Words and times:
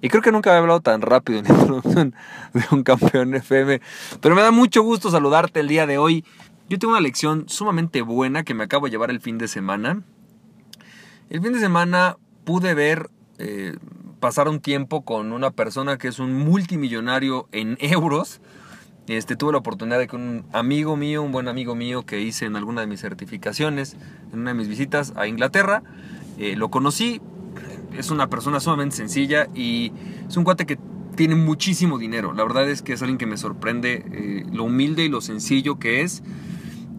Y 0.00 0.08
creo 0.08 0.22
que 0.22 0.32
nunca 0.32 0.50
había 0.50 0.60
hablado 0.60 0.80
tan 0.80 1.00
rápido 1.00 1.38
en 1.38 1.44
la 1.48 1.54
introducción 1.54 2.14
de 2.52 2.62
un 2.70 2.82
campeón 2.82 3.34
FM. 3.34 3.80
Pero 4.20 4.34
me 4.34 4.42
da 4.42 4.50
mucho 4.50 4.82
gusto 4.82 5.10
saludarte 5.10 5.60
el 5.60 5.68
día 5.68 5.86
de 5.86 5.98
hoy. 5.98 6.24
Yo 6.68 6.78
tengo 6.78 6.92
una 6.92 7.00
lección 7.00 7.48
sumamente 7.48 8.02
buena 8.02 8.42
que 8.42 8.54
me 8.54 8.64
acabo 8.64 8.86
de 8.86 8.90
llevar 8.90 9.10
el 9.10 9.20
fin 9.20 9.38
de 9.38 9.48
semana. 9.48 10.02
El 11.30 11.40
fin 11.40 11.52
de 11.52 11.60
semana 11.60 12.16
pude 12.44 12.74
ver 12.74 13.10
eh, 13.38 13.76
pasar 14.20 14.48
un 14.48 14.60
tiempo 14.60 15.04
con 15.04 15.32
una 15.32 15.50
persona 15.50 15.98
que 15.98 16.08
es 16.08 16.18
un 16.18 16.34
multimillonario 16.34 17.48
en 17.52 17.76
euros. 17.80 18.40
Este, 19.08 19.36
tuve 19.36 19.52
la 19.52 19.58
oportunidad 19.58 19.98
de 19.98 20.08
que 20.08 20.16
un 20.16 20.46
amigo 20.52 20.96
mío, 20.96 21.22
un 21.22 21.30
buen 21.30 21.46
amigo 21.46 21.76
mío 21.76 22.04
que 22.04 22.20
hice 22.20 22.44
en 22.44 22.56
alguna 22.56 22.80
de 22.80 22.88
mis 22.88 23.00
certificaciones, 23.00 23.96
en 24.32 24.40
una 24.40 24.50
de 24.50 24.54
mis 24.54 24.66
visitas 24.66 25.12
a 25.14 25.28
Inglaterra, 25.28 25.84
eh, 26.38 26.56
lo 26.56 26.70
conocí, 26.70 27.20
es 27.98 28.10
una 28.10 28.28
persona 28.28 28.60
sumamente 28.60 28.96
sencilla 28.96 29.48
y 29.54 29.92
es 30.28 30.36
un 30.36 30.44
cuate 30.44 30.66
que 30.66 30.78
tiene 31.16 31.34
muchísimo 31.34 31.98
dinero. 31.98 32.32
La 32.32 32.44
verdad 32.44 32.68
es 32.68 32.82
que 32.82 32.92
es 32.92 33.02
alguien 33.02 33.18
que 33.18 33.26
me 33.26 33.36
sorprende 33.36 34.04
eh, 34.12 34.46
lo 34.52 34.64
humilde 34.64 35.04
y 35.04 35.08
lo 35.08 35.20
sencillo 35.20 35.78
que 35.78 36.02
es 36.02 36.22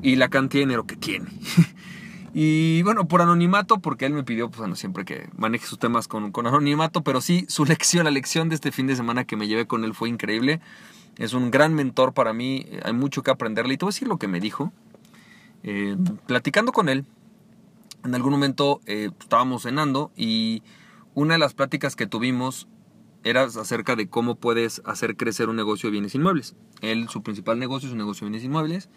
y 0.02 0.16
la 0.16 0.30
cantidad 0.30 0.62
de 0.62 0.66
dinero 0.66 0.86
que 0.86 0.96
tiene. 0.96 1.28
y 2.34 2.82
bueno, 2.84 3.08
por 3.08 3.22
anonimato, 3.22 3.80
porque 3.80 4.06
él 4.06 4.14
me 4.14 4.24
pidió, 4.24 4.50
pues 4.50 4.60
bueno, 4.60 4.76
siempre 4.76 5.06
que 5.06 5.30
maneje 5.38 5.66
sus 5.66 5.80
temas 5.80 6.08
con, 6.08 6.32
con 6.32 6.48
anonimato, 6.48 7.04
pero 7.04 7.22
sí, 7.22 7.46
su 7.48 7.66
lección, 7.66 8.04
la 8.06 8.12
lección 8.12 8.50
de 8.50 8.56
este 8.56 8.72
fin 8.72 8.88
de 8.88 8.96
semana 8.96 9.24
que 9.24 9.38
me 9.38 9.48
llevé 9.48 9.68
con 9.68 9.84
él 9.84 9.94
fue 9.94 10.10
increíble. 10.10 10.60
Es 11.18 11.34
un 11.34 11.50
gran 11.50 11.74
mentor 11.74 12.14
para 12.14 12.34
mí, 12.34 12.66
hay 12.84 12.94
mucho 12.94 13.24
que 13.24 13.32
aprenderle 13.32 13.74
y 13.74 13.78
te 13.78 13.86
voy 13.86 13.90
a 13.90 13.94
decir 13.94 14.08
lo 14.08 14.18
que 14.18 14.28
me 14.28 14.40
dijo. 14.40 14.72
Eh, 15.64 15.98
platicando 16.28 16.72
con 16.72 16.90
él, 16.90 17.06
en 18.06 18.16
algún 18.16 18.32
momento 18.32 18.82
eh, 18.86 19.10
estábamos 19.20 19.64
cenando 19.64 20.12
y 20.16 20.62
una 21.18 21.34
de 21.34 21.40
las 21.40 21.56
pláticas 21.56 21.96
que 21.96 22.06
tuvimos 22.06 22.68
era 23.24 23.42
acerca 23.42 23.96
de 23.96 24.08
cómo 24.08 24.36
puedes 24.36 24.84
hacer 24.86 25.18
crecer 25.18 25.50
un 25.50 25.56
negocio 25.56 25.88
de 25.88 25.94
bienes 25.94 26.14
inmuebles. 26.14 26.56
Él, 26.82 27.10
su 27.10 27.24
principal 27.24 27.58
negocio 27.58 27.88
es 27.88 27.94
un 27.94 27.98
negocio 27.98 28.26
de 28.26 28.30
bienes 28.30 28.46
inmuebles. 28.46 28.88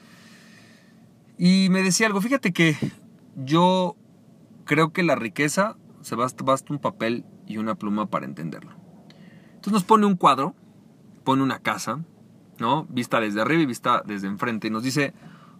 Y 1.39 1.69
me 1.71 1.83
decía 1.83 2.09
algo, 2.09 2.21
fíjate 2.21 2.53
que 2.53 2.77
yo 3.37 3.97
creo 4.67 4.93
que 4.93 5.03
la 5.03 5.15
riqueza 5.15 5.79
se 6.03 6.15
basta, 6.15 6.45
basta 6.45 6.71
un 6.75 6.79
papel 6.79 7.25
y 7.47 7.57
una 7.57 7.75
pluma 7.77 8.11
para 8.11 8.27
entenderlo. 8.27 8.73
Entonces 9.55 9.73
nos 9.73 9.85
pone 9.85 10.05
un 10.05 10.17
cuadro, 10.17 10.55
pone 11.25 11.43
una 11.43 11.61
casa, 11.61 12.05
¿no? 12.59 12.85
Vista 12.91 13.19
desde 13.19 13.41
arriba 13.41 13.63
y 13.63 13.67
vista 13.67 14.03
desde 14.05 14.27
enfrente. 14.27 14.69
Y 14.69 14.71
nos 14.71 14.83
dice, 14.83 15.15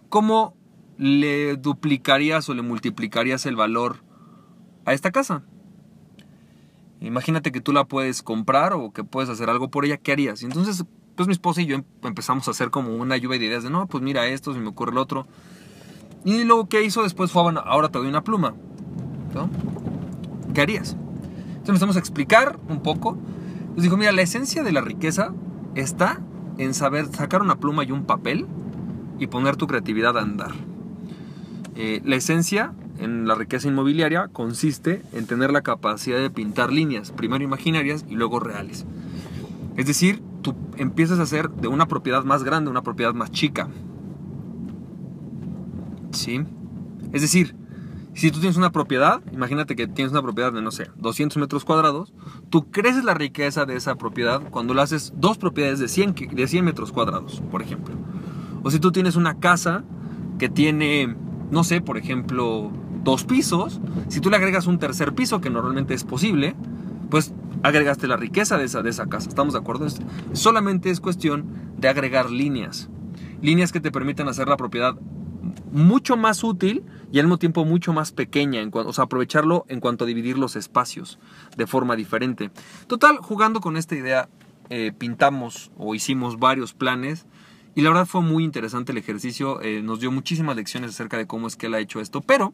¿cómo 0.09 0.55
le 0.99 1.55
duplicarías 1.57 2.47
o 2.49 2.53
le 2.53 2.61
multiplicarías 2.61 3.47
el 3.47 3.55
valor 3.55 4.03
a 4.85 4.93
esta 4.93 5.09
casa? 5.09 5.43
Imagínate 7.01 7.51
que 7.51 7.61
tú 7.61 7.73
la 7.73 7.85
puedes 7.85 8.21
comprar 8.21 8.73
o 8.73 8.91
que 8.91 9.03
puedes 9.03 9.29
hacer 9.29 9.49
algo 9.49 9.69
por 9.69 9.85
ella, 9.85 9.97
¿qué 9.97 10.11
harías? 10.11 10.41
Y 10.43 10.45
entonces, 10.45 10.85
pues 11.15 11.27
mi 11.27 11.33
esposa 11.33 11.61
y 11.61 11.65
yo 11.65 11.77
empezamos 12.03 12.47
a 12.47 12.51
hacer 12.51 12.69
como 12.69 12.95
una 12.95 13.17
lluvia 13.17 13.39
de 13.39 13.45
ideas 13.45 13.63
de, 13.63 13.71
no, 13.71 13.87
pues 13.87 14.03
mira 14.03 14.27
esto, 14.27 14.53
se 14.53 14.59
me 14.59 14.69
ocurre 14.69 14.91
el 14.91 14.99
otro. 14.99 15.25
Y 16.23 16.43
luego, 16.43 16.69
¿qué 16.69 16.83
hizo 16.83 17.01
después? 17.01 17.31
Fue, 17.31 17.41
bueno, 17.41 17.61
ahora 17.65 17.89
te 17.89 17.97
doy 17.97 18.07
una 18.07 18.23
pluma. 18.23 18.53
¿no? 19.33 19.49
¿Qué 20.53 20.61
harías? 20.61 20.91
Entonces 20.91 21.69
empezamos 21.69 21.95
a 21.95 21.99
explicar 21.99 22.59
un 22.69 22.81
poco. 22.81 23.17
Nos 23.75 23.83
dijo, 23.83 23.97
mira, 23.97 24.11
la 24.11 24.21
esencia 24.21 24.63
de 24.63 24.71
la 24.71 24.81
riqueza 24.81 25.33
está 25.75 26.21
en 26.57 26.73
saber 26.73 27.07
sacar 27.07 27.41
una 27.41 27.55
pluma 27.55 27.83
y 27.83 27.91
un 27.91 28.05
papel 28.05 28.45
y 29.19 29.27
poner 29.27 29.55
tu 29.55 29.67
creatividad 29.67 30.17
a 30.17 30.21
andar. 30.21 30.51
Eh, 31.75 32.01
la 32.03 32.15
esencia 32.15 32.73
en 33.01 33.27
la 33.27 33.35
riqueza 33.35 33.67
inmobiliaria 33.67 34.29
consiste 34.31 35.01
en 35.13 35.25
tener 35.25 35.51
la 35.51 35.61
capacidad 35.61 36.19
de 36.19 36.29
pintar 36.29 36.71
líneas, 36.71 37.11
primero 37.11 37.43
imaginarias 37.43 38.05
y 38.07 38.15
luego 38.15 38.39
reales. 38.39 38.85
Es 39.75 39.87
decir, 39.87 40.21
tú 40.41 40.55
empiezas 40.77 41.19
a 41.19 41.23
hacer 41.23 41.49
de 41.49 41.67
una 41.67 41.87
propiedad 41.87 42.23
más 42.23 42.43
grande 42.43 42.69
una 42.69 42.83
propiedad 42.83 43.13
más 43.13 43.31
chica. 43.31 43.69
¿Sí? 46.11 46.43
Es 47.13 47.21
decir, 47.21 47.55
si 48.13 48.29
tú 48.29 48.39
tienes 48.39 48.57
una 48.57 48.71
propiedad, 48.71 49.21
imagínate 49.31 49.75
que 49.75 49.87
tienes 49.87 50.11
una 50.11 50.21
propiedad 50.21 50.51
de, 50.51 50.61
no 50.61 50.71
sé, 50.71 50.89
200 50.97 51.37
metros 51.37 51.63
cuadrados, 51.63 52.13
tú 52.49 52.69
creces 52.69 53.05
la 53.05 53.13
riqueza 53.13 53.65
de 53.65 53.75
esa 53.77 53.95
propiedad 53.95 54.41
cuando 54.49 54.73
lo 54.73 54.81
haces 54.81 55.13
dos 55.15 55.37
propiedades 55.37 55.79
de 55.79 55.87
100, 55.87 56.15
de 56.33 56.47
100 56.47 56.65
metros 56.65 56.91
cuadrados, 56.91 57.41
por 57.49 57.61
ejemplo. 57.61 57.95
O 58.63 58.69
si 58.69 58.79
tú 58.79 58.91
tienes 58.91 59.15
una 59.15 59.39
casa 59.39 59.83
que 60.37 60.49
tiene, 60.49 61.15
no 61.51 61.63
sé, 61.63 61.81
por 61.81 61.97
ejemplo, 61.97 62.71
dos 63.03 63.23
pisos, 63.23 63.79
si 64.07 64.19
tú 64.19 64.29
le 64.29 64.37
agregas 64.37 64.67
un 64.67 64.79
tercer 64.79 65.13
piso, 65.13 65.41
que 65.41 65.49
normalmente 65.49 65.93
es 65.93 66.03
posible, 66.03 66.55
pues 67.09 67.33
agregaste 67.63 68.07
la 68.07 68.17
riqueza 68.17 68.57
de 68.57 68.65
esa, 68.65 68.81
de 68.81 68.89
esa 68.89 69.07
casa. 69.07 69.29
¿Estamos 69.29 69.53
de 69.53 69.59
acuerdo? 69.59 69.87
Solamente 70.33 70.89
es 70.89 70.99
cuestión 70.99 71.45
de 71.77 71.89
agregar 71.89 72.31
líneas. 72.31 72.89
Líneas 73.41 73.71
que 73.71 73.79
te 73.79 73.91
permiten 73.91 74.27
hacer 74.27 74.47
la 74.47 74.57
propiedad 74.57 74.95
mucho 75.71 76.17
más 76.17 76.43
útil 76.43 76.83
y 77.11 77.19
al 77.19 77.25
mismo 77.25 77.37
tiempo 77.37 77.65
mucho 77.65 77.93
más 77.93 78.11
pequeña, 78.11 78.61
en 78.61 78.71
o 78.73 78.93
sea, 78.93 79.05
aprovecharlo 79.05 79.65
en 79.67 79.79
cuanto 79.79 80.03
a 80.03 80.07
dividir 80.07 80.37
los 80.37 80.55
espacios 80.55 81.19
de 81.57 81.67
forma 81.67 81.95
diferente. 81.95 82.51
Total, 82.87 83.17
jugando 83.17 83.59
con 83.59 83.77
esta 83.77 83.95
idea, 83.95 84.29
eh, 84.69 84.93
pintamos 84.97 85.71
o 85.77 85.95
hicimos 85.95 86.39
varios 86.39 86.73
planes 86.73 87.25
y 87.75 87.81
la 87.81 87.89
verdad 87.89 88.05
fue 88.05 88.21
muy 88.21 88.43
interesante 88.43 88.91
el 88.91 88.97
ejercicio, 88.97 89.61
eh, 89.61 89.81
nos 89.81 89.99
dio 89.99 90.11
muchísimas 90.11 90.55
lecciones 90.55 90.91
acerca 90.91 91.17
de 91.17 91.27
cómo 91.27 91.47
es 91.47 91.55
que 91.55 91.67
él 91.67 91.73
ha 91.73 91.79
hecho 91.79 92.01
esto, 92.01 92.21
pero 92.21 92.53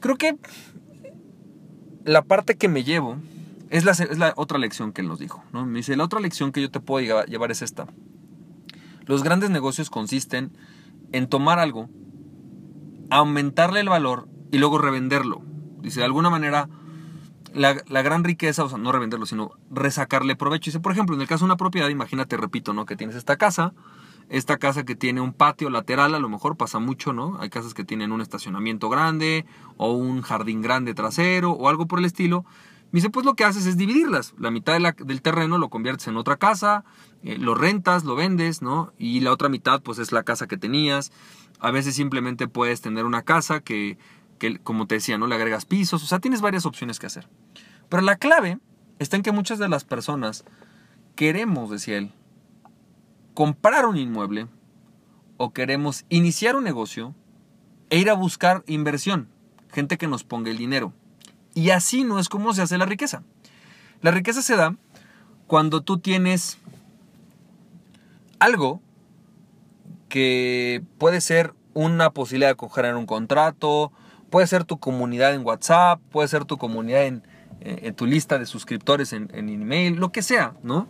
creo 0.00 0.16
que 0.16 0.36
la 2.04 2.22
parte 2.22 2.56
que 2.56 2.68
me 2.68 2.84
llevo 2.84 3.18
es 3.70 3.84
la, 3.84 3.92
es 3.92 4.18
la 4.18 4.32
otra 4.36 4.58
lección 4.58 4.92
que 4.92 5.00
él 5.00 5.08
nos 5.08 5.18
dijo. 5.18 5.42
¿no? 5.52 5.66
Me 5.66 5.78
dice, 5.78 5.96
la 5.96 6.04
otra 6.04 6.20
lección 6.20 6.52
que 6.52 6.62
yo 6.62 6.70
te 6.70 6.80
puedo 6.80 7.24
llevar 7.26 7.50
es 7.50 7.62
esta. 7.62 7.86
Los 9.06 9.22
grandes 9.22 9.50
negocios 9.50 9.90
consisten 9.90 10.56
en 11.12 11.28
tomar 11.28 11.58
algo, 11.58 11.88
aumentarle 13.10 13.80
el 13.80 13.88
valor 13.88 14.28
y 14.50 14.58
luego 14.58 14.78
revenderlo. 14.78 15.42
Dice, 15.80 16.00
de 16.00 16.06
alguna 16.06 16.30
manera, 16.30 16.68
la, 17.54 17.82
la, 17.88 18.02
gran 18.02 18.24
riqueza, 18.24 18.64
o 18.64 18.68
sea, 18.68 18.78
no 18.78 18.92
revenderlo, 18.92 19.26
sino 19.26 19.52
resacarle 19.70 20.36
provecho. 20.36 20.70
Dice, 20.70 20.80
por 20.80 20.92
ejemplo, 20.92 21.14
en 21.14 21.22
el 21.22 21.28
caso 21.28 21.44
de 21.44 21.46
una 21.46 21.56
propiedad, 21.56 21.88
imagínate, 21.88 22.36
repito, 22.36 22.72
¿no? 22.72 22.84
Que 22.84 22.96
tienes 22.96 23.16
esta 23.16 23.36
casa, 23.36 23.72
esta 24.28 24.58
casa 24.58 24.84
que 24.84 24.96
tiene 24.96 25.20
un 25.20 25.32
patio 25.32 25.70
lateral, 25.70 26.14
a 26.14 26.18
lo 26.18 26.28
mejor 26.28 26.56
pasa 26.56 26.78
mucho, 26.78 27.12
¿no? 27.12 27.38
Hay 27.40 27.50
casas 27.50 27.74
que 27.74 27.84
tienen 27.84 28.12
un 28.12 28.20
estacionamiento 28.20 28.88
grande 28.88 29.46
o 29.76 29.92
un 29.92 30.22
jardín 30.22 30.62
grande 30.62 30.94
trasero 30.94 31.52
o 31.52 31.68
algo 31.68 31.86
por 31.86 31.98
el 31.98 32.04
estilo. 32.04 32.44
Me 32.90 32.98
dice, 32.98 33.10
pues 33.10 33.26
lo 33.26 33.34
que 33.34 33.44
haces 33.44 33.66
es 33.66 33.76
dividirlas. 33.76 34.34
La 34.38 34.50
mitad 34.50 34.78
del 34.98 35.22
terreno 35.22 35.58
lo 35.58 35.68
conviertes 35.68 36.06
en 36.06 36.16
otra 36.16 36.36
casa, 36.36 36.84
eh, 37.22 37.38
lo 37.38 37.54
rentas, 37.54 38.04
lo 38.04 38.14
vendes, 38.14 38.62
¿no? 38.62 38.92
Y 38.98 39.20
la 39.20 39.32
otra 39.32 39.48
mitad, 39.48 39.82
pues 39.82 39.98
es 39.98 40.12
la 40.12 40.22
casa 40.22 40.46
que 40.46 40.56
tenías. 40.56 41.10
A 41.58 41.70
veces 41.70 41.96
simplemente 41.96 42.46
puedes 42.46 42.80
tener 42.80 43.04
una 43.04 43.22
casa 43.22 43.60
que, 43.60 43.98
que, 44.38 44.58
como 44.58 44.86
te 44.86 44.96
decía, 44.96 45.18
¿no? 45.18 45.26
Le 45.26 45.34
agregas 45.34 45.64
pisos. 45.66 46.04
O 46.04 46.06
sea, 46.06 46.20
tienes 46.20 46.40
varias 46.40 46.66
opciones 46.66 47.00
que 47.00 47.06
hacer. 47.06 47.28
Pero 47.88 48.02
la 48.02 48.16
clave 48.16 48.58
está 48.98 49.16
en 49.16 49.22
que 49.22 49.32
muchas 49.32 49.58
de 49.58 49.68
las 49.68 49.84
personas 49.84 50.44
queremos, 51.16 51.70
decía 51.70 51.98
él, 51.98 52.12
comprar 53.34 53.86
un 53.86 53.96
inmueble 53.96 54.48
o 55.36 55.52
queremos 55.52 56.04
iniciar 56.08 56.56
un 56.56 56.64
negocio 56.64 57.14
e 57.90 57.98
ir 57.98 58.10
a 58.10 58.14
buscar 58.14 58.62
inversión, 58.66 59.28
gente 59.72 59.98
que 59.98 60.06
nos 60.06 60.24
ponga 60.24 60.50
el 60.50 60.58
dinero. 60.58 60.92
Y 61.54 61.70
así 61.70 62.04
no 62.04 62.18
es 62.18 62.28
como 62.28 62.52
se 62.52 62.62
hace 62.62 62.78
la 62.78 62.86
riqueza. 62.86 63.22
La 64.00 64.10
riqueza 64.10 64.42
se 64.42 64.56
da 64.56 64.76
cuando 65.46 65.82
tú 65.82 65.98
tienes 65.98 66.58
algo 68.38 68.80
que 70.08 70.82
puede 70.98 71.20
ser 71.20 71.54
una 71.74 72.10
posibilidad 72.10 72.56
de 72.56 72.88
en 72.88 72.96
un 72.96 73.06
contrato, 73.06 73.92
puede 74.30 74.46
ser 74.46 74.64
tu 74.64 74.78
comunidad 74.78 75.34
en 75.34 75.44
WhatsApp, 75.44 76.00
puede 76.10 76.28
ser 76.28 76.44
tu 76.44 76.56
comunidad 76.56 77.06
en, 77.06 77.22
tu 77.96 78.06
lista 78.06 78.38
de 78.38 78.46
suscriptores 78.46 79.12
en, 79.12 79.30
en 79.32 79.48
email, 79.48 79.96
lo 79.96 80.12
que 80.12 80.22
sea, 80.22 80.54
¿no? 80.62 80.88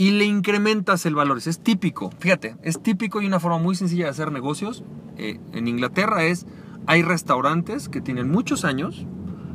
y 0.00 0.12
le 0.12 0.24
incrementas 0.24 1.04
el 1.04 1.14
valor. 1.14 1.36
Es 1.44 1.60
típico, 1.60 2.10
fíjate, 2.20 2.56
es 2.62 2.82
típico 2.82 3.20
y 3.20 3.26
una 3.26 3.38
forma 3.38 3.58
muy 3.58 3.74
sencilla 3.74 4.04
de 4.04 4.10
hacer 4.10 4.32
negocios. 4.32 4.82
Eh, 5.18 5.38
en 5.52 5.68
Inglaterra 5.68 6.24
es, 6.24 6.46
hay 6.86 7.02
restaurantes 7.02 7.90
que 7.90 8.00
tienen 8.00 8.30
muchos 8.30 8.64
años, 8.64 9.04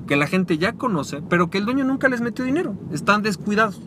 que 0.06 0.16
la 0.16 0.28
gente 0.28 0.60
ya 0.60 0.74
conoce, 0.74 1.24
pero 1.28 1.50
que 1.50 1.58
el 1.58 1.66
dueño 1.66 1.84
nunca 1.84 2.10
les 2.10 2.22
metió 2.22 2.46
dinero, 2.46 2.78
están 2.92 3.24
descuidados. 3.24 3.82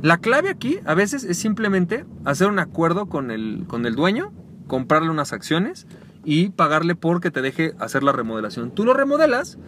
La 0.00 0.16
clave 0.16 0.48
aquí 0.48 0.78
a 0.86 0.94
veces 0.94 1.24
es 1.24 1.36
simplemente 1.36 2.06
hacer 2.24 2.48
un 2.48 2.58
acuerdo 2.58 3.04
con 3.04 3.30
el, 3.30 3.64
con 3.66 3.84
el 3.84 3.96
dueño, 3.96 4.32
comprarle 4.66 5.10
unas 5.10 5.34
acciones 5.34 5.86
y 6.24 6.48
pagarle 6.48 6.94
porque 6.94 7.30
te 7.30 7.42
deje 7.42 7.74
hacer 7.78 8.02
la 8.02 8.12
remodelación. 8.12 8.70
Tú 8.70 8.86
lo 8.86 8.94
remodelas 8.94 9.58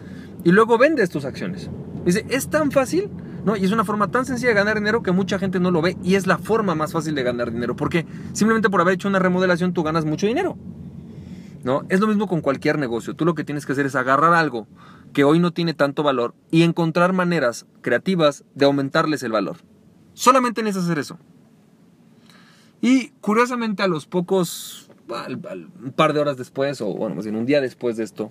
y 0.43 0.51
luego 0.51 0.77
vendes 0.77 1.09
tus 1.09 1.25
acciones. 1.25 1.69
Dice, 2.05 2.25
es 2.29 2.49
tan 2.49 2.71
fácil, 2.71 3.09
¿no? 3.45 3.55
Y 3.55 3.65
es 3.65 3.71
una 3.71 3.85
forma 3.85 4.09
tan 4.09 4.25
sencilla 4.25 4.49
de 4.49 4.55
ganar 4.55 4.77
dinero 4.77 5.03
que 5.03 5.11
mucha 5.11 5.39
gente 5.39 5.59
no 5.59 5.71
lo 5.71 5.81
ve 5.81 5.97
y 6.03 6.15
es 6.15 6.27
la 6.27 6.37
forma 6.37 6.75
más 6.75 6.93
fácil 6.93 7.15
de 7.15 7.23
ganar 7.23 7.51
dinero 7.51 7.75
porque 7.75 8.05
simplemente 8.33 8.69
por 8.69 8.81
haber 8.81 8.95
hecho 8.95 9.07
una 9.07 9.19
remodelación 9.19 9.73
tú 9.73 9.83
ganas 9.83 10.05
mucho 10.05 10.27
dinero. 10.27 10.57
¿No? 11.63 11.83
Es 11.89 11.99
lo 11.99 12.07
mismo 12.07 12.27
con 12.27 12.41
cualquier 12.41 12.79
negocio. 12.79 13.15
Tú 13.15 13.23
lo 13.23 13.35
que 13.35 13.43
tienes 13.43 13.67
que 13.67 13.73
hacer 13.73 13.85
es 13.85 13.93
agarrar 13.95 14.33
algo 14.33 14.67
que 15.13 15.23
hoy 15.23 15.37
no 15.37 15.51
tiene 15.51 15.75
tanto 15.75 16.01
valor 16.01 16.33
y 16.49 16.63
encontrar 16.63 17.13
maneras 17.13 17.67
creativas 17.81 18.43
de 18.55 18.65
aumentarles 18.65 19.21
el 19.21 19.31
valor. 19.31 19.57
Solamente 20.13 20.63
necesitas 20.63 20.85
hacer 20.85 20.99
eso. 20.99 21.19
Y 22.81 23.09
curiosamente 23.21 23.83
a 23.83 23.87
los 23.87 24.07
pocos, 24.07 24.89
un 25.11 25.93
par 25.93 26.13
de 26.13 26.19
horas 26.19 26.37
después, 26.37 26.81
o 26.81 26.87
bueno, 26.93 27.15
más 27.15 27.25
bien 27.25 27.35
un 27.35 27.45
día 27.45 27.61
después 27.61 27.97
de 27.97 28.03
esto, 28.03 28.29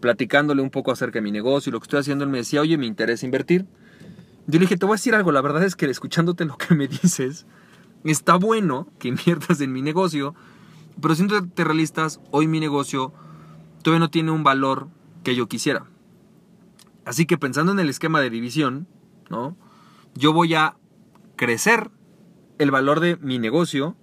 platicándole 0.00 0.62
un 0.62 0.70
poco 0.70 0.92
acerca 0.92 1.18
de 1.18 1.22
mi 1.22 1.32
negocio 1.32 1.70
y 1.70 1.72
lo 1.72 1.80
que 1.80 1.84
estoy 1.84 2.00
haciendo, 2.00 2.24
él 2.24 2.30
me 2.30 2.38
decía, 2.38 2.60
oye, 2.60 2.78
me 2.78 2.86
interesa 2.86 3.26
invertir. 3.26 3.66
Yo 4.46 4.58
le 4.58 4.60
dije, 4.60 4.76
te 4.76 4.86
voy 4.86 4.94
a 4.94 4.96
decir 4.96 5.14
algo, 5.14 5.32
la 5.32 5.42
verdad 5.42 5.62
es 5.62 5.76
que 5.76 5.86
escuchándote 5.86 6.44
lo 6.44 6.56
que 6.56 6.74
me 6.74 6.88
dices, 7.02 7.46
está 8.04 8.36
bueno 8.36 8.88
que 8.98 9.08
inviertas 9.08 9.60
en 9.60 9.72
mi 9.72 9.82
negocio, 9.82 10.34
pero 11.00 11.14
siendo 11.14 11.40
realistas, 11.56 12.20
hoy 12.30 12.48
mi 12.48 12.60
negocio 12.60 13.12
todavía 13.82 14.00
no 14.00 14.10
tiene 14.10 14.30
un 14.30 14.42
valor 14.42 14.88
que 15.22 15.34
yo 15.34 15.48
quisiera. 15.48 15.86
Así 17.04 17.26
que 17.26 17.38
pensando 17.38 17.72
en 17.72 17.78
el 17.78 17.88
esquema 17.88 18.20
de 18.20 18.30
división, 18.30 18.86
¿no? 19.30 19.56
Yo 20.14 20.32
voy 20.32 20.54
a 20.54 20.76
crecer 21.36 21.90
el 22.58 22.70
valor 22.70 23.00
de 23.00 23.16
mi 23.16 23.38
negocio, 23.38 23.96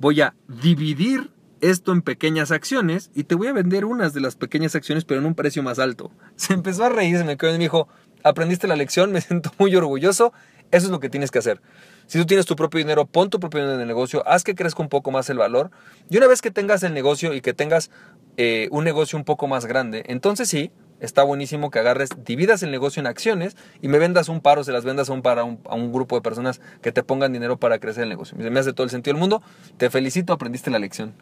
voy 0.00 0.20
a 0.20 0.34
dividir 0.48 1.31
esto 1.62 1.92
en 1.92 2.02
pequeñas 2.02 2.50
acciones 2.50 3.10
y 3.14 3.24
te 3.24 3.34
voy 3.34 3.46
a 3.46 3.52
vender 3.52 3.86
unas 3.86 4.12
de 4.12 4.20
las 4.20 4.36
pequeñas 4.36 4.74
acciones 4.74 5.04
pero 5.04 5.20
en 5.20 5.26
un 5.26 5.34
precio 5.34 5.62
más 5.62 5.78
alto. 5.78 6.10
Se 6.36 6.52
empezó 6.52 6.84
a 6.84 6.90
reír, 6.90 7.16
se 7.16 7.24
me 7.24 7.36
quedó 7.38 7.50
y 7.50 7.54
me 7.54 7.60
dijo, 7.60 7.88
aprendiste 8.22 8.66
la 8.66 8.76
lección, 8.76 9.12
me 9.12 9.20
siento 9.22 9.50
muy 9.58 9.74
orgulloso, 9.74 10.32
eso 10.70 10.86
es 10.86 10.90
lo 10.90 11.00
que 11.00 11.08
tienes 11.08 11.30
que 11.30 11.38
hacer. 11.38 11.62
Si 12.06 12.18
tú 12.18 12.26
tienes 12.26 12.46
tu 12.46 12.56
propio 12.56 12.78
dinero, 12.78 13.06
pon 13.06 13.30
tu 13.30 13.38
propio 13.38 13.60
dinero 13.60 13.76
en 13.76 13.82
el 13.82 13.88
negocio, 13.88 14.26
haz 14.26 14.42
que 14.44 14.54
crezca 14.54 14.82
un 14.82 14.88
poco 14.88 15.10
más 15.10 15.30
el 15.30 15.38
valor. 15.38 15.70
Y 16.10 16.16
una 16.16 16.26
vez 16.26 16.42
que 16.42 16.50
tengas 16.50 16.82
el 16.82 16.92
negocio 16.94 17.32
y 17.32 17.40
que 17.40 17.54
tengas 17.54 17.90
eh, 18.36 18.68
un 18.70 18.84
negocio 18.84 19.16
un 19.16 19.24
poco 19.24 19.46
más 19.46 19.66
grande, 19.66 20.02
entonces 20.08 20.48
sí, 20.48 20.72
está 21.02 21.24
buenísimo 21.24 21.70
que 21.70 21.80
agarres, 21.80 22.10
dividas 22.24 22.62
el 22.62 22.70
negocio 22.70 23.00
en 23.00 23.08
acciones 23.08 23.56
y 23.82 23.88
me 23.88 23.98
vendas 23.98 24.28
un 24.28 24.40
par 24.40 24.58
o 24.58 24.64
se 24.64 24.72
las 24.72 24.84
vendas 24.84 25.10
a 25.10 25.12
un 25.12 25.22
a 25.26 25.74
un, 25.74 25.92
grupo 25.92 26.14
de 26.14 26.22
personas 26.22 26.60
que 26.80 26.92
te 26.92 27.02
pongan 27.02 27.32
dinero 27.32 27.58
para 27.58 27.78
crecer 27.80 28.04
el 28.04 28.08
negocio. 28.08 28.38
Me 28.38 28.60
hace 28.60 28.72
todo 28.72 28.84
el 28.84 28.90
sentido 28.90 29.14
del 29.14 29.20
mundo. 29.20 29.42
Te 29.76 29.90
felicito, 29.90 30.32
aprendiste 30.32 30.70
la 30.70 30.78
lección. 30.78 31.14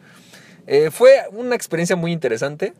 Eh, 0.67 0.89
fue 0.91 1.11
una 1.31 1.55
experiencia 1.55 1.95
muy 1.95 2.11
interesante, 2.11 2.73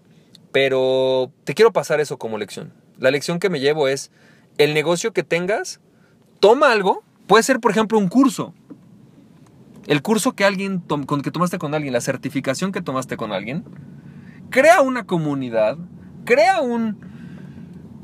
pero 0.51 1.31
te 1.43 1.53
quiero 1.53 1.71
pasar 1.71 1.99
eso 1.99 2.17
como 2.17 2.37
lección. 2.37 2.73
La 2.97 3.11
lección 3.11 3.39
que 3.39 3.49
me 3.49 3.59
llevo 3.59 3.87
es, 3.87 4.11
el 4.57 4.73
negocio 4.73 5.13
que 5.13 5.23
tengas, 5.23 5.79
toma 6.39 6.71
algo, 6.71 7.03
puede 7.27 7.43
ser 7.43 7.59
por 7.59 7.71
ejemplo 7.71 7.97
un 7.97 8.09
curso. 8.09 8.53
El 9.87 10.01
curso 10.01 10.33
que 10.33 10.45
alguien 10.45 10.83
que 11.23 11.31
tomaste 11.31 11.57
con 11.57 11.73
alguien, 11.73 11.93
la 11.93 12.01
certificación 12.01 12.71
que 12.71 12.81
tomaste 12.81 13.17
con 13.17 13.31
alguien, 13.31 13.63
crea 14.49 14.81
una 14.81 15.05
comunidad 15.05 15.77
crea 16.25 16.61
un 16.61 16.97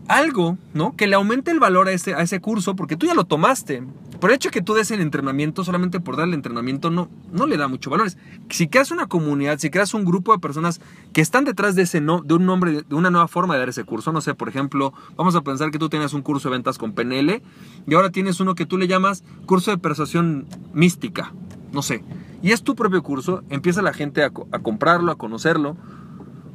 algo, 0.08 0.58
¿no? 0.74 0.96
Que 0.96 1.08
le 1.08 1.16
aumente 1.16 1.52
el 1.52 1.60
valor 1.60 1.90
a 1.90 1.92
ese, 1.92 2.14
a 2.14 2.22
ese 2.22 2.40
curso, 2.40 2.76
porque 2.76 2.96
tú 2.96 3.06
ya 3.06 3.14
lo 3.14 3.26
tomaste. 3.26 3.84
Por 4.20 4.32
el 4.32 4.36
hecho 4.36 4.50
que 4.50 4.62
tú 4.62 4.74
des 4.74 4.90
el 4.92 5.02
entrenamiento, 5.02 5.64
solamente 5.64 6.00
por 6.00 6.18
darle 6.18 6.36
entrenamiento, 6.36 6.90
no, 6.90 7.10
no 7.32 7.46
le 7.46 7.58
da 7.58 7.68
mucho 7.68 7.90
valor. 7.90 8.10
Si 8.50 8.68
creas 8.68 8.92
una 8.92 9.08
comunidad, 9.08 9.60
si 9.60 9.70
creas 9.70 9.94
un 9.94 10.06
grupo 10.06 10.32
de 10.32 10.40
personas 10.40 10.82
que 11.14 11.22
están 11.22 11.46
detrás 11.46 11.76
de, 11.76 11.84
ese 11.84 12.02
no, 12.02 12.22
de 12.22 12.34
un 12.34 12.46
nombre, 12.46 12.84
de 12.84 12.96
una 12.96 13.12
nueva 13.12 13.28
forma 13.28 13.54
de 13.54 13.60
dar 13.60 13.70
ese 13.70 13.84
curso, 13.84 14.12
no 14.12 14.22
sé, 14.22 14.34
por 14.34 14.50
ejemplo, 14.50 14.94
vamos 15.16 15.36
a 15.36 15.42
pensar 15.42 15.72
que 15.72 15.80
tú 15.80 15.90
tienes 15.90 16.14
un 16.14 16.22
curso 16.22 16.50
de 16.50 16.56
ventas 16.56 16.78
con 16.78 16.94
PNL 16.94 17.42
y 17.86 17.94
ahora 17.94 18.10
tienes 18.10 18.40
uno 18.40 18.56
que 18.56 18.66
tú 18.66 18.78
le 18.78 18.88
llamas 18.88 19.24
curso 19.46 19.72
de 19.72 19.78
persuasión 19.78 20.48
mística, 20.74 21.34
no 21.72 21.82
sé. 21.82 22.04
Y 22.42 22.52
es 22.52 22.64
tu 22.64 22.76
propio 22.76 23.04
curso, 23.04 23.44
empieza 23.50 23.82
la 23.82 23.94
gente 23.94 24.24
a, 24.24 24.32
a 24.52 24.60
comprarlo, 24.60 25.12
a 25.12 25.18
conocerlo 25.18 25.78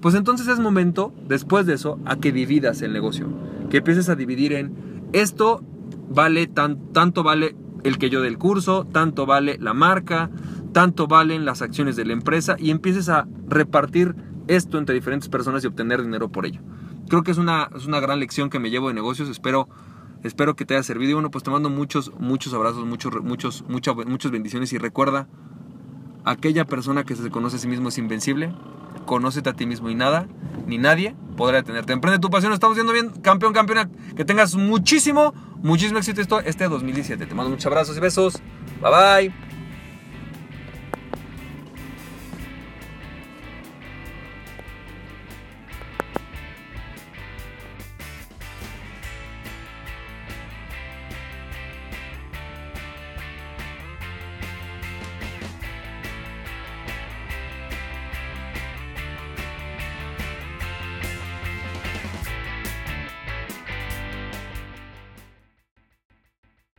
pues 0.03 0.17
entonces 0.17 0.49
es 0.49 0.59
momento, 0.59 1.15
después 1.29 1.65
de 1.65 1.75
eso, 1.75 2.01
a 2.05 2.17
que 2.17 2.33
dividas 2.33 2.83
el 2.83 2.93
negocio. 2.93 3.29
Que 3.71 3.77
empieces 3.77 4.09
a 4.09 4.17
dividir 4.17 4.53
en 4.53 4.75
esto 5.13 5.63
vale 6.09 6.47
tan, 6.47 6.93
tanto 6.93 7.23
vale 7.23 7.57
el 7.85 7.99
que 7.99 8.11
yo 8.11 8.21
del 8.21 8.39
curso, 8.39 8.87
tanto 8.87 9.27
vale 9.27 9.59
la 9.59 9.75
marca, 9.75 10.31
tanto 10.73 11.07
valen 11.07 11.45
las 11.45 11.63
acciones 11.63 11.97
de 11.97 12.05
la 12.05 12.13
empresa 12.13 12.57
y 12.59 12.71
empieces 12.71 13.09
a 13.09 13.27
repartir 13.49 14.15
esto 14.49 14.79
entre 14.79 14.95
diferentes 14.95 15.29
personas 15.29 15.65
y 15.65 15.67
obtener 15.67 16.03
dinero 16.03 16.31
por 16.31 16.47
ello. 16.47 16.61
Creo 17.09 17.23
que 17.23 17.31
es 17.31 17.39
una, 17.39 17.69
es 17.77 17.87
una 17.87 18.01
gran 18.01 18.21
lección 18.21 18.51
que 18.51 18.59
me 18.59 18.71
llevo 18.71 18.89
de 18.89 18.95
negocios. 18.95 19.29
Espero, 19.29 19.69
espero 20.23 20.57
que 20.57 20.65
te 20.65 20.75
haya 20.75 20.83
servido. 20.83 21.11
Y 21.11 21.15
bueno, 21.15 21.31
pues 21.31 21.45
te 21.45 21.51
mando 21.51 21.69
muchos, 21.69 22.13
muchos 22.19 22.55
abrazos, 22.55 22.85
muchos, 22.87 23.13
muchos, 23.23 23.65
muchas, 23.69 23.95
muchas 24.07 24.31
bendiciones. 24.31 24.73
Y 24.73 24.79
recuerda, 24.79 25.29
aquella 26.25 26.65
persona 26.65 27.05
que 27.05 27.17
se 27.17 27.31
conoce 27.31 27.57
a 27.57 27.59
sí 27.59 27.69
mismo 27.69 27.89
es 27.89 27.99
invencible 27.99 28.53
conócete 29.03 29.51
a 29.51 29.53
ti 29.53 29.67
mismo 29.67 29.91
y 29.91 29.95
nada, 29.95 30.27
ni 30.67 30.79
nadie 30.79 31.15
podrá 31.37 31.59
detenerte. 31.59 31.93
Emprende 31.93 32.19
tu 32.19 32.31
pasión, 32.31 32.53
estamos 32.53 32.77
viendo 32.77 32.93
bien, 32.93 33.11
campeón, 33.11 33.53
campeona, 33.53 33.91
que 34.17 34.25
tengas 34.25 34.55
muchísimo, 34.55 35.35
muchísimo 35.63 35.99
éxito 35.99 36.41
este 36.41 36.69
2017. 36.69 37.27
Te 37.27 37.35
mando 37.35 37.51
muchos 37.51 37.67
abrazos 37.67 37.97
y 37.97 38.01
besos. 38.01 38.41
Bye 38.81 39.29
bye. 39.29 39.52